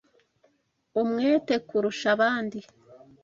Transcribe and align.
umwete 1.01 1.55
kurusha 1.67 2.07
abandi 2.15 2.59